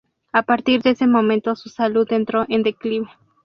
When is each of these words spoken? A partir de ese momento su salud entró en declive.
A 0.33 0.41
partir 0.41 0.81
de 0.81 0.89
ese 0.89 1.05
momento 1.05 1.55
su 1.55 1.69
salud 1.69 2.11
entró 2.11 2.47
en 2.49 2.63
declive. 2.63 3.07